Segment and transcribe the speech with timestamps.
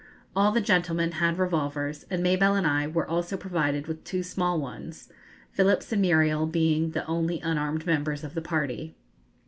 [0.35, 4.59] All the gentlemen had revolvers, and Mabelle and I were also provided with two small
[4.59, 5.09] ones,
[5.51, 8.95] Phillips and Muriel being the only unarmed members of the party.